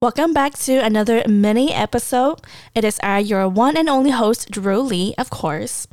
Welcome 0.00 0.32
back 0.32 0.56
to 0.58 0.76
another 0.76 1.24
mini 1.26 1.74
episode. 1.74 2.40
It 2.72 2.84
is 2.84 3.00
I, 3.02 3.18
your 3.18 3.48
one 3.48 3.76
and 3.76 3.88
only 3.88 4.12
host, 4.12 4.48
Druelee, 4.48 5.12
of 5.18 5.28
course. 5.28 5.88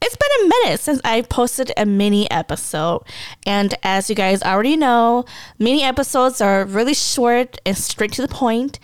It's 0.00 0.14
been 0.14 0.30
a 0.44 0.48
minute 0.48 0.78
since 0.78 1.00
I 1.02 1.22
posted 1.22 1.72
a 1.76 1.84
mini 1.86 2.30
episode, 2.30 3.02
and 3.44 3.74
as 3.82 4.08
you 4.08 4.14
guys 4.14 4.44
already 4.44 4.76
know, 4.76 5.24
mini 5.58 5.82
episodes 5.82 6.40
are 6.40 6.64
really 6.66 6.94
short 6.94 7.58
and 7.66 7.76
straight 7.76 8.12
to 8.12 8.22
the 8.22 8.28
point. 8.28 8.78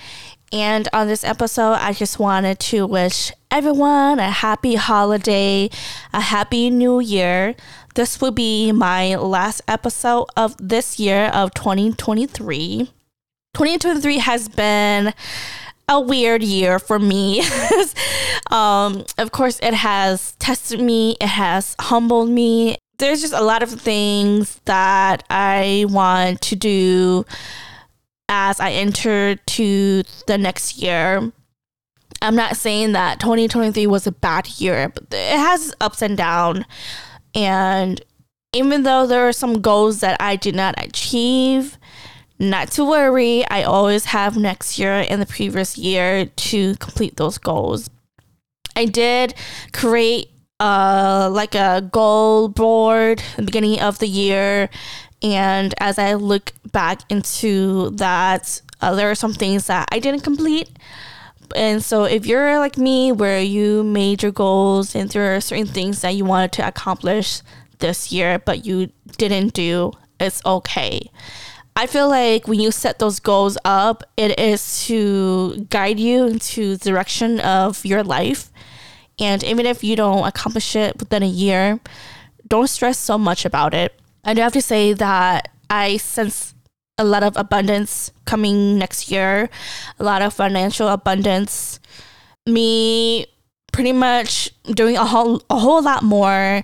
And 0.51 0.89
on 0.93 1.07
this 1.07 1.23
episode, 1.23 1.75
I 1.75 1.93
just 1.93 2.19
wanted 2.19 2.59
to 2.59 2.85
wish 2.85 3.31
everyone 3.49 4.19
a 4.19 4.29
happy 4.29 4.75
holiday, 4.75 5.71
a 6.13 6.21
happy 6.21 6.69
new 6.69 6.99
year. 6.99 7.55
This 7.95 8.21
will 8.21 8.33
be 8.33 8.73
my 8.73 9.15
last 9.15 9.63
episode 9.69 10.27
of 10.37 10.57
this 10.59 10.99
year 10.99 11.27
of 11.27 11.55
2023. 11.55 12.91
2023 13.55 14.19
has 14.19 14.49
been 14.49 15.13
a 15.87 16.01
weird 16.01 16.43
year 16.43 16.79
for 16.79 16.99
me. 16.99 17.43
um, 18.51 19.05
of 19.19 19.31
course, 19.31 19.59
it 19.63 19.75
has 19.75 20.33
tested 20.39 20.81
me, 20.81 21.17
it 21.21 21.29
has 21.29 21.77
humbled 21.79 22.31
me. 22.31 22.79
There's 22.99 23.21
just 23.21 23.35
a 23.35 23.43
lot 23.43 23.63
of 23.63 23.71
things 23.71 24.59
that 24.65 25.25
I 25.29 25.85
want 25.89 26.41
to 26.43 26.57
do 26.57 27.27
as 28.31 28.59
I 28.59 28.71
enter 28.71 29.37
to 29.37 30.03
the 30.27 30.39
next 30.39 30.79
year. 30.79 31.31
I'm 32.23 32.37
not 32.37 32.57
saying 32.57 32.93
that 32.93 33.21
2023 33.21 33.87
was 33.87 34.07
a 34.07 34.13
bad 34.13 34.49
year, 34.61 34.89
but 34.89 35.05
it 35.11 35.37
has 35.37 35.75
ups 35.79 36.01
and 36.01 36.17
downs. 36.17 36.65
And 37.35 38.01
even 38.55 38.85
though 38.85 39.07
there 39.07 39.29
are 39.29 39.33
some 39.33 39.61
goals 39.61 40.01
that 40.01 40.17
I 40.21 40.37
did 40.37 40.55
not 40.55 40.75
achieve, 40.79 41.77
not 42.43 42.71
to 42.73 42.85
worry. 42.85 43.45
I 43.49 43.63
always 43.63 44.07
have 44.07 44.37
next 44.37 44.79
year 44.79 45.07
and 45.09 45.23
the 45.23 45.27
previous 45.27 45.79
year 45.79 46.27
to 46.27 46.75
complete 46.77 47.17
those 47.17 47.39
goals. 47.39 47.89
I 48.75 48.87
did 48.87 49.35
create 49.73 50.31
uh, 50.59 51.31
like 51.33 51.55
a 51.55 51.89
goal 51.91 52.49
board 52.49 53.23
the 53.37 53.43
beginning 53.43 53.81
of 53.81 53.99
the 53.99 54.09
year. 54.09 54.69
And 55.23 55.73
as 55.79 55.99
I 55.99 56.15
look 56.15 56.53
back 56.73 57.03
into 57.09 57.91
that, 57.91 58.61
uh, 58.81 58.95
there 58.95 59.11
are 59.11 59.15
some 59.15 59.35
things 59.35 59.69
that 59.69 59.89
I 59.93 60.01
didn't 60.01 60.21
complete. 60.21 60.69
And 61.55 61.85
so, 61.85 62.05
if 62.05 62.27
you're 62.27 62.59
like 62.59 62.79
me, 62.79 63.13
where 63.13 63.41
you 63.41 63.85
made 63.85 64.23
your 64.23 64.33
goals 64.33 64.97
and 64.97 65.11
there 65.11 65.37
are 65.37 65.41
certain 65.41 65.67
things 65.67 66.01
that 66.01 66.15
you 66.15 66.25
wanted 66.25 66.53
to 66.53 66.67
accomplish 66.67 67.43
this 67.79 68.11
year, 68.11 68.39
but 68.39 68.65
you 68.65 68.91
didn't 69.19 69.53
do, 69.53 69.93
it's 70.19 70.45
okay. 70.47 71.11
I 71.75 71.87
feel 71.87 72.09
like 72.09 72.47
when 72.47 72.61
you 72.61 72.71
set 72.71 72.99
those 72.99 73.19
goals 73.19 73.57
up, 73.65 74.05
it 74.17 74.39
is 74.39 74.87
to 74.87 75.67
guide 75.71 75.99
you 75.99 76.27
into 76.27 76.77
the 76.77 76.85
direction 76.85 77.41
of 77.41 77.85
your 77.85 78.03
life. 78.03 78.51
And 79.19 79.43
even 79.45 79.67
if 79.67 79.83
you 79.83 79.97
don't 79.97 80.27
accomplish 80.27 80.77
it 80.77 80.99
within 80.99 81.23
a 81.23 81.27
year, 81.27 81.81
don't 82.47 82.69
stress 82.69 82.99
so 82.99 83.17
much 83.17 83.45
about 83.45 83.73
it. 83.73 83.95
I 84.25 84.35
do 84.35 84.43
have 84.43 84.53
to 84.53 84.63
say 84.63 84.93
that 84.93 85.49
I 85.71 85.97
sense 85.97 86.55
a 86.99 87.05
lot 87.05 87.23
of 87.23 87.37
abundance 87.37 88.13
coming 88.27 88.79
next 88.79 89.11
year, 89.11 89.49
a 89.99 90.05
lot 90.05 90.23
of 90.23 90.35
financial 90.35 90.89
abundance. 90.89 91.81
Me 92.47 93.27
pretty 93.73 93.93
much 93.93 94.51
doing 94.65 94.97
a 94.97 95.05
whole 95.05 95.43
a 95.49 95.59
whole 95.59 95.83
lot 95.83 96.03
more 96.03 96.63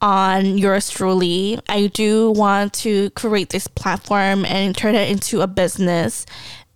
on 0.00 0.58
yours 0.58 0.90
truly. 0.90 1.58
I 1.68 1.88
do 1.88 2.30
want 2.30 2.72
to 2.74 3.10
create 3.10 3.50
this 3.50 3.66
platform 3.66 4.44
and 4.44 4.76
turn 4.76 4.94
it 4.94 5.10
into 5.10 5.40
a 5.40 5.46
business. 5.46 6.26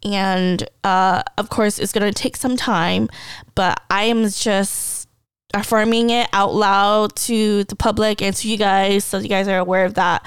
And 0.02 0.68
uh, 0.82 1.22
of 1.38 1.48
course, 1.48 1.78
it's 1.78 1.92
going 1.92 2.12
to 2.12 2.22
take 2.22 2.36
some 2.36 2.56
time, 2.56 3.08
but 3.54 3.80
I 3.90 4.04
am 4.04 4.28
just 4.28 5.08
affirming 5.54 6.10
it 6.10 6.28
out 6.32 6.54
loud 6.54 7.14
to 7.16 7.64
the 7.64 7.76
public 7.76 8.20
and 8.20 8.34
to 8.34 8.48
you 8.48 8.56
guys 8.56 9.04
so 9.04 9.18
you 9.18 9.28
guys 9.28 9.48
are 9.48 9.58
aware 9.58 9.84
of 9.84 9.94
that. 9.94 10.26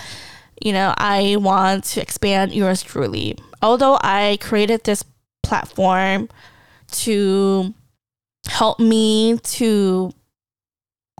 You 0.63 0.73
know, 0.73 0.93
I 0.97 1.35
want 1.39 1.83
to 1.85 2.01
expand 2.01 2.53
yours 2.53 2.81
truly. 2.81 3.37
Although 3.61 3.99
I 4.01 4.37
created 4.41 4.83
this 4.83 5.03
platform 5.43 6.29
to 6.91 7.73
help 8.47 8.79
me 8.79 9.37
to 9.37 10.13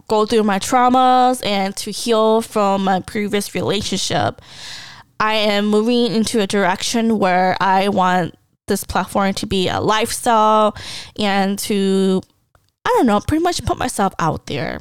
go 0.08 0.24
through 0.26 0.42
my 0.42 0.58
traumas 0.58 1.44
and 1.44 1.76
to 1.76 1.90
heal 1.90 2.40
from 2.42 2.84
my 2.84 3.00
previous 3.00 3.54
relationship. 3.54 4.40
I 5.20 5.34
am 5.34 5.66
moving 5.66 6.12
into 6.14 6.40
a 6.40 6.46
direction 6.46 7.18
where 7.18 7.56
I 7.60 7.88
want 7.88 8.36
this 8.68 8.84
platform 8.84 9.34
to 9.34 9.46
be 9.46 9.68
a 9.68 9.80
lifestyle 9.80 10.76
and 11.18 11.58
to, 11.60 12.22
I 12.84 12.94
don't 12.96 13.06
know, 13.06 13.20
pretty 13.20 13.42
much 13.42 13.64
put 13.64 13.78
myself 13.78 14.14
out 14.18 14.46
there. 14.46 14.80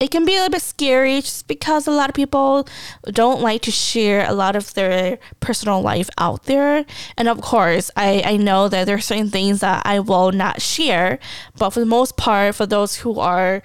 It 0.00 0.10
can 0.10 0.24
be 0.24 0.34
a 0.34 0.40
little 0.40 0.50
bit 0.50 0.62
scary 0.62 1.20
just 1.20 1.48
because 1.48 1.86
a 1.86 1.92
lot 1.92 2.10
of 2.10 2.14
people 2.14 2.68
don't 3.04 3.40
like 3.40 3.62
to 3.62 3.70
share 3.70 4.28
a 4.28 4.34
lot 4.34 4.54
of 4.56 4.74
their 4.74 5.18
personal 5.40 5.80
life 5.80 6.10
out 6.18 6.44
there. 6.44 6.84
And 7.16 7.28
of 7.28 7.40
course, 7.40 7.90
I, 7.96 8.22
I 8.24 8.36
know 8.36 8.68
that 8.68 8.84
there 8.84 8.96
are 8.96 9.00
certain 9.00 9.30
things 9.30 9.60
that 9.60 9.82
I 9.86 10.00
will 10.00 10.32
not 10.32 10.60
share. 10.60 11.20
But 11.56 11.70
for 11.70 11.80
the 11.80 11.86
most 11.86 12.16
part, 12.16 12.56
for 12.56 12.66
those 12.66 12.96
who 12.96 13.18
are 13.18 13.62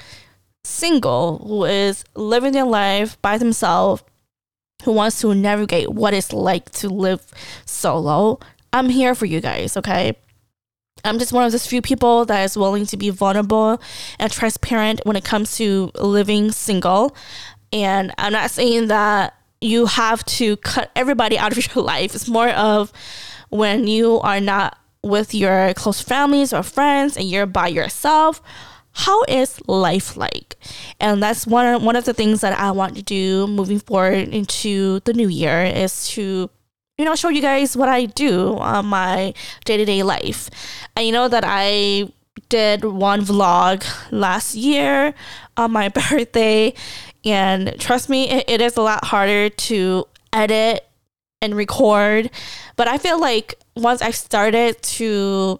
single 0.63 1.39
who 1.39 1.65
is 1.65 2.03
living 2.15 2.53
their 2.53 2.65
life 2.65 3.21
by 3.21 3.37
themselves, 3.37 4.03
who 4.83 4.91
wants 4.91 5.19
to 5.21 5.33
navigate 5.33 5.89
what 5.89 6.13
it's 6.13 6.33
like 6.33 6.69
to 6.71 6.89
live 6.89 7.25
solo, 7.65 8.39
I'm 8.71 8.89
here 8.89 9.15
for 9.15 9.25
you 9.25 9.41
guys, 9.41 9.75
okay? 9.77 10.15
I'm 11.03 11.17
just 11.17 11.33
one 11.33 11.45
of 11.45 11.51
those 11.51 11.65
few 11.65 11.81
people 11.81 12.25
that 12.25 12.43
is 12.43 12.57
willing 12.57 12.85
to 12.87 12.97
be 12.97 13.09
vulnerable 13.09 13.81
and 14.19 14.31
transparent 14.31 15.01
when 15.05 15.15
it 15.15 15.23
comes 15.23 15.55
to 15.57 15.91
living 15.95 16.51
single. 16.51 17.15
And 17.71 18.13
I'm 18.17 18.33
not 18.33 18.51
saying 18.51 18.87
that 18.87 19.33
you 19.61 19.85
have 19.85 20.23
to 20.25 20.57
cut 20.57 20.91
everybody 20.95 21.37
out 21.37 21.51
of 21.51 21.75
your 21.75 21.83
life. 21.83 22.15
It's 22.15 22.27
more 22.27 22.49
of 22.49 22.91
when 23.49 23.87
you 23.87 24.19
are 24.19 24.39
not 24.39 24.77
with 25.03 25.33
your 25.33 25.73
close 25.73 26.01
families 26.01 26.53
or 26.53 26.63
friends 26.63 27.15
and 27.15 27.29
you're 27.29 27.45
by 27.45 27.67
yourself 27.67 28.41
how 28.99 29.23
is 29.29 29.61
life 29.67 30.17
like? 30.17 30.57
And 30.99 31.23
that's 31.23 31.47
one 31.47 31.83
one 31.83 31.95
of 31.95 32.03
the 32.03 32.13
things 32.13 32.41
that 32.41 32.57
I 32.59 32.71
want 32.71 32.95
to 32.95 33.01
do 33.01 33.47
moving 33.47 33.79
forward 33.79 34.27
into 34.27 34.99
the 35.05 35.13
new 35.13 35.29
year 35.29 35.63
is 35.63 36.09
to 36.09 36.49
you 36.97 37.05
know 37.05 37.15
show 37.15 37.29
you 37.29 37.41
guys 37.41 37.77
what 37.77 37.87
I 37.87 38.05
do 38.05 38.57
on 38.57 38.87
my 38.87 39.33
day-to-day 39.63 40.03
life. 40.03 40.49
And 40.97 41.05
you 41.05 41.13
know 41.13 41.29
that 41.29 41.45
I 41.47 42.11
did 42.49 42.83
one 42.83 43.21
vlog 43.21 43.85
last 44.11 44.55
year 44.55 45.13
on 45.55 45.71
my 45.71 45.87
birthday 46.09 46.73
and 47.23 47.75
trust 47.79 48.09
me 48.09 48.29
it, 48.29 48.49
it 48.49 48.61
is 48.61 48.75
a 48.75 48.81
lot 48.81 49.05
harder 49.05 49.49
to 49.49 50.05
edit 50.31 50.87
and 51.41 51.53
record 51.53 52.31
but 52.77 52.87
i 52.87 52.97
feel 52.97 53.19
like 53.19 53.55
once 53.75 54.01
i 54.01 54.09
started 54.09 54.81
to 54.81 55.59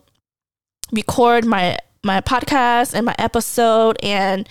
record 0.94 1.46
my 1.46 1.78
my 2.04 2.22
podcast 2.22 2.94
and 2.94 3.06
my 3.06 3.16
episode 3.18 3.98
and 4.02 4.48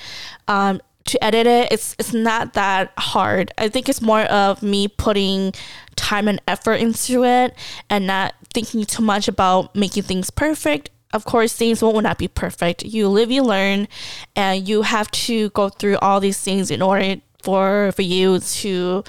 um, 0.49 0.81
to 1.05 1.23
edit 1.25 1.47
it 1.47 1.73
it's 1.73 1.97
it's 1.99 2.13
not 2.13 2.53
that 2.53 2.93
hard. 2.99 3.51
I 3.59 3.69
think 3.69 3.89
it's 3.89 4.03
more 4.03 4.23
of 4.23 4.63
me 4.63 4.89
putting 4.89 5.55
time 5.97 6.29
and 6.29 6.41
effort 6.47 6.75
into 6.75 7.25
it 7.25 7.55
and 7.89 8.07
not 8.07 8.35
thinking 8.53 8.85
too 8.85 9.03
much 9.03 9.29
about 9.29 9.75
making 9.75 10.03
things 10.05 10.31
perfect. 10.31 10.91
Of 11.15 11.25
course 11.25 11.55
things 11.55 11.81
will 11.81 12.01
not 12.03 12.19
be 12.19 12.29
perfect. 12.29 12.85
You 12.85 13.09
live 13.09 13.31
you 13.31 13.43
learn 13.43 13.89
and 14.37 14.69
you 14.69 14.83
have 14.83 15.11
to 15.13 15.49
go 15.51 15.71
through 15.71 15.97
all 15.99 16.21
these 16.21 16.41
things 16.41 16.71
in 16.71 16.83
order 16.83 17.17
for 17.43 17.93
for 17.93 18.03
you 18.03 18.41
to 18.41 19.05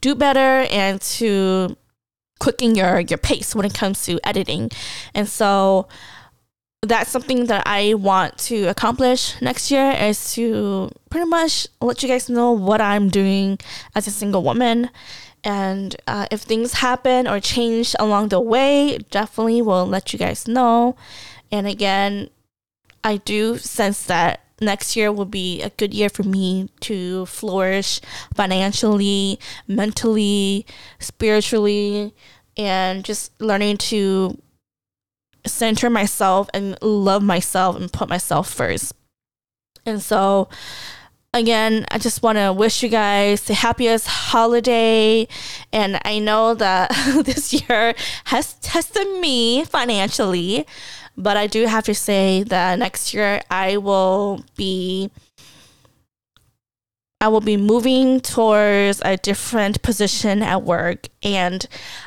do 0.00 0.14
better 0.14 0.66
and 0.70 1.00
to 1.00 1.76
quicken 2.40 2.74
your 2.74 3.00
your 3.00 3.18
pace 3.18 3.54
when 3.54 3.64
it 3.64 3.74
comes 3.74 4.04
to 4.06 4.18
editing. 4.24 4.70
And 5.14 5.28
so 5.28 5.86
that's 6.86 7.10
something 7.10 7.46
that 7.46 7.62
I 7.66 7.94
want 7.94 8.38
to 8.50 8.66
accomplish 8.66 9.40
next 9.40 9.70
year 9.70 9.90
is 9.92 10.34
to 10.34 10.90
pretty 11.10 11.26
much 11.26 11.66
let 11.80 12.02
you 12.02 12.08
guys 12.08 12.28
know 12.28 12.52
what 12.52 12.80
I'm 12.80 13.08
doing 13.08 13.58
as 13.94 14.06
a 14.06 14.10
single 14.10 14.42
woman. 14.42 14.90
And 15.44 15.94
uh, 16.06 16.26
if 16.30 16.42
things 16.42 16.74
happen 16.74 17.28
or 17.28 17.38
change 17.40 17.94
along 17.98 18.28
the 18.28 18.40
way, 18.40 18.98
definitely 19.10 19.62
will 19.62 19.86
let 19.86 20.12
you 20.12 20.18
guys 20.18 20.48
know. 20.48 20.96
And 21.52 21.66
again, 21.66 22.30
I 23.04 23.18
do 23.18 23.56
sense 23.58 24.04
that 24.06 24.40
next 24.60 24.96
year 24.96 25.12
will 25.12 25.26
be 25.26 25.62
a 25.62 25.70
good 25.70 25.94
year 25.94 26.08
for 26.08 26.24
me 26.24 26.70
to 26.80 27.26
flourish 27.26 28.00
financially, 28.34 29.38
mentally, 29.68 30.66
spiritually, 30.98 32.14
and 32.56 33.04
just 33.04 33.30
learning 33.40 33.76
to 33.76 34.36
center 35.48 35.90
myself 35.90 36.48
and 36.54 36.76
love 36.82 37.22
myself 37.22 37.76
and 37.76 37.92
put 37.92 38.08
myself 38.08 38.52
first. 38.52 38.92
And 39.84 40.02
so 40.02 40.48
again, 41.36 41.86
I 41.90 41.98
just 41.98 42.22
want 42.22 42.38
to 42.38 42.52
wish 42.52 42.82
you 42.82 42.88
guys 42.88 43.42
the 43.42 43.54
happiest 43.54 44.06
holiday. 44.06 45.28
And 45.72 46.00
I 46.04 46.18
know 46.18 46.54
that 46.54 46.90
this 47.24 47.52
year 47.52 47.94
has 48.24 48.54
tested 48.54 49.06
me 49.20 49.64
financially, 49.64 50.66
but 51.16 51.36
I 51.36 51.46
do 51.46 51.66
have 51.66 51.84
to 51.84 51.94
say 51.94 52.42
that 52.44 52.78
next 52.78 53.14
year 53.14 53.42
I 53.50 53.76
will 53.76 54.44
be. 54.56 55.10
I 57.26 57.28
will 57.28 57.40
be 57.40 57.56
moving 57.56 58.20
towards 58.20 59.02
a 59.04 59.16
different 59.16 59.82
position 59.82 60.44
at 60.44 60.62
work 60.62 61.08
and 61.24 61.66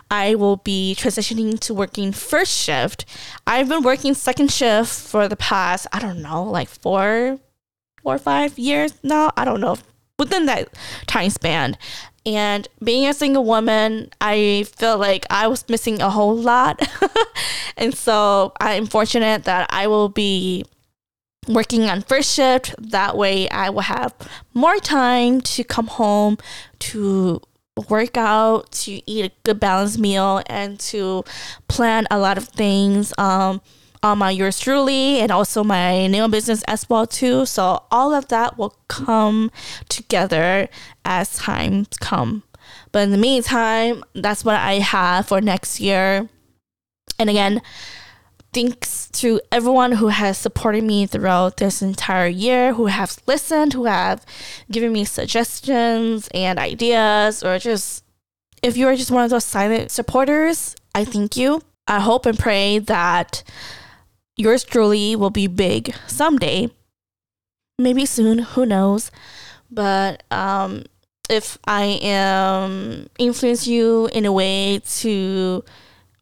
I 0.10 0.36
will 0.36 0.56
be 0.56 0.96
transitioning 0.98 1.60
to 1.60 1.74
working 1.74 2.14
first 2.14 2.58
shift. 2.58 3.04
I've 3.46 3.68
been 3.68 3.84
working 3.84 4.14
second 4.14 4.50
shift 4.50 4.90
for 4.90 5.28
the 5.28 5.36
past, 5.36 5.88
I 5.92 6.00
don't 6.00 6.22
know, 6.22 6.46
like 6.46 6.70
four, 6.70 7.38
four 8.02 8.16
or 8.16 8.18
five 8.18 8.58
years 8.58 8.94
now. 9.04 9.34
I 9.36 9.44
don't 9.44 9.60
know 9.60 9.76
within 10.18 10.46
that 10.46 10.70
time 11.06 11.32
span. 11.32 11.78
And 12.26 12.66
being 12.82 13.06
a 13.06 13.14
single 13.14 13.44
woman, 13.44 14.12
I 14.22 14.68
feel 14.78 14.98
like 14.98 15.26
I 15.30 15.48
was 15.48 15.68
missing 15.68 16.02
a 16.02 16.10
whole 16.10 16.38
lot. 16.38 16.82
and 17.76 17.94
so 17.94 18.54
I'm 18.62 18.86
fortunate 18.86 19.44
that 19.44 19.68
I 19.70 19.88
will 19.88 20.08
be 20.08 20.64
working 21.50 21.90
on 21.90 22.02
first 22.04 22.34
shift. 22.34 22.76
That 22.80 23.18
way, 23.18 23.50
I 23.50 23.70
will 23.70 23.82
have 23.82 24.14
more 24.54 24.78
time 24.78 25.42
to 25.42 25.64
come 25.64 25.88
home 25.88 26.38
to 26.80 27.42
work 27.90 28.18
out, 28.18 28.72
to 28.72 29.02
eat 29.10 29.26
a 29.26 29.32
good 29.44 29.60
balanced 29.60 30.00
meal, 30.00 30.42
and 30.48 30.80
to 30.80 31.24
plan 31.68 32.08
a 32.10 32.18
lot 32.18 32.38
of 32.38 32.48
things. 32.48 33.14
Um, 33.18 33.62
on 34.02 34.18
my 34.18 34.32
yours 34.32 34.60
truly 34.60 35.20
and 35.20 35.30
also 35.30 35.62
my 35.62 36.08
nail 36.08 36.30
business 36.30 36.64
as 36.70 36.90
well 36.90 37.06
too. 37.06 37.46
So 37.46 37.84
all 37.92 38.14
of 38.14 38.30
that 38.30 38.58
will 38.58 38.78
come 38.88 39.52
together 39.90 40.70
as 41.04 41.38
times 41.38 41.90
come. 42.00 42.44
But 42.92 43.00
in 43.00 43.12
the 43.12 43.18
meantime, 43.18 44.04
that's 44.16 44.46
what 44.46 44.56
I 44.56 44.76
have 44.76 45.28
for 45.28 45.42
next 45.42 45.80
year. 45.80 46.30
And 47.18 47.30
again, 47.30 47.62
thanks 48.54 49.10
to 49.12 49.40
everyone 49.52 49.94
who 49.94 50.08
has 50.08 50.38
supported 50.38 50.84
me 50.84 51.06
throughout 51.06 51.58
this 51.58 51.82
entire 51.82 52.28
year, 52.28 52.74
who 52.74 52.88
have 52.88 53.18
listened, 53.28 53.74
who 53.74 53.86
have 53.86 54.26
given 54.72 54.92
me 54.92 55.06
suggestions 55.06 56.30
and 56.34 56.58
ideas, 56.60 57.44
or 57.44 57.60
just 57.60 58.04
if 58.62 58.76
you 58.76 58.88
are 58.88 58.96
just 58.96 59.12
one 59.12 59.24
of 59.24 59.30
those 59.30 59.46
silent 59.46 59.92
supporters, 59.92 60.76
I 60.94 61.06
thank 61.06 61.38
you. 61.38 61.62
I 61.88 62.00
hope 62.00 62.26
and 62.26 62.38
pray 62.38 62.80
that 62.80 63.44
yours 64.38 64.64
truly 64.64 65.16
will 65.16 65.30
be 65.30 65.48
big 65.48 65.94
someday. 66.08 66.70
Maybe 67.78 68.06
soon, 68.06 68.40
who 68.40 68.66
knows? 68.66 69.12
But 69.72 70.24
um, 70.32 70.86
if 71.30 71.58
I 71.66 72.00
am 72.02 73.10
influence 73.18 73.68
you 73.68 74.08
in 74.08 74.26
a 74.26 74.32
way 74.32 74.82
to 75.00 75.64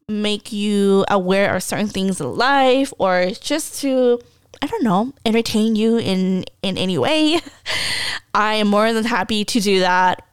make 0.08 0.52
you 0.52 1.04
aware 1.10 1.54
of 1.54 1.62
certain 1.62 1.88
things 1.88 2.20
in 2.20 2.36
life 2.36 2.92
or 2.98 3.30
just 3.40 3.80
to 3.80 4.18
I 4.60 4.66
don't 4.66 4.82
know, 4.82 5.12
entertain 5.24 5.76
you 5.76 5.98
in 5.98 6.44
in 6.62 6.78
any 6.78 6.98
way, 6.98 7.40
I 8.34 8.54
am 8.54 8.68
more 8.68 8.92
than 8.92 9.04
happy 9.04 9.44
to 9.44 9.60
do 9.60 9.80
that. 9.80 10.24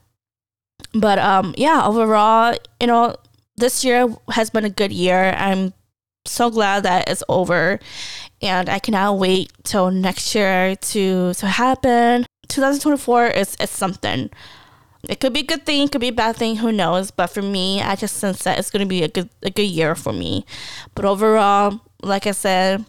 But 0.94 1.20
um 1.20 1.54
yeah, 1.58 1.86
overall, 1.86 2.56
you 2.80 2.88
know, 2.88 3.16
this 3.58 3.84
year 3.84 4.08
has 4.30 4.50
been 4.50 4.66
a 4.66 4.70
good 4.70 4.92
year. 4.92 5.34
I'm 5.38 5.74
so 6.26 6.50
glad 6.50 6.84
that 6.84 7.10
it's 7.10 7.24
over 7.30 7.80
and 8.42 8.70
I 8.70 8.80
cannot 8.80 9.20
wait 9.20 9.52
till 9.64 9.92
next 9.92 10.34
year 10.34 10.76
to 10.76 11.34
to 11.34 11.48
happen. 11.48 12.26
2024 12.48 13.28
is 13.28 13.56
is 13.60 13.70
something. 13.70 14.30
It 15.10 15.20
could 15.20 15.34
be 15.34 15.42
a 15.42 15.46
good 15.46 15.66
thing, 15.66 15.88
could 15.88 16.02
be 16.02 16.10
a 16.10 16.14
bad 16.14 16.36
thing, 16.36 16.58
who 16.58 16.72
knows? 16.72 17.12
But 17.12 17.28
for 17.28 17.42
me, 17.42 17.82
I 17.82 17.96
just 17.96 18.18
sense 18.18 18.44
that 18.44 18.60
it's 18.60 18.70
gonna 18.70 18.86
be 18.86 19.04
a 19.04 19.08
good 19.08 19.30
a 19.44 19.50
good 19.50 19.70
year 19.70 19.96
for 19.96 20.14
me. 20.14 20.46
But 20.96 21.06
overall, 21.06 21.82
like 22.02 22.28
I 22.28 22.32
said, 22.32 22.86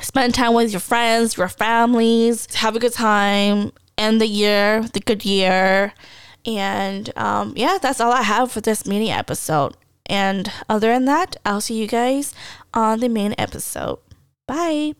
spend 0.00 0.34
time 0.34 0.54
with 0.54 0.72
your 0.72 0.80
friends, 0.80 1.36
your 1.36 1.48
families, 1.48 2.52
have 2.56 2.76
a 2.76 2.80
good 2.80 2.92
time, 2.92 3.72
end 3.96 4.20
the 4.20 4.26
year, 4.26 4.82
the 4.92 5.00
good 5.00 5.24
year. 5.24 5.92
And 6.46 7.16
um, 7.16 7.52
yeah, 7.56 7.78
that's 7.80 8.00
all 8.00 8.12
I 8.12 8.22
have 8.22 8.52
for 8.52 8.60
this 8.60 8.86
mini 8.86 9.10
episode. 9.10 9.76
And 10.06 10.50
other 10.68 10.88
than 10.88 11.04
that, 11.04 11.36
I'll 11.44 11.60
see 11.60 11.74
you 11.74 11.86
guys 11.86 12.34
on 12.72 13.00
the 13.00 13.08
main 13.08 13.34
episode. 13.36 13.98
Bye. 14.46 14.94